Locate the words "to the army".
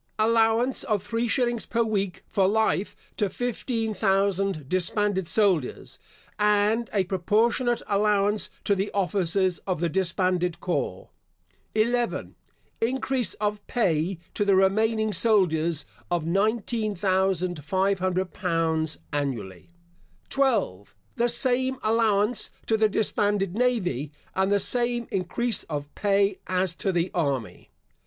26.77-27.69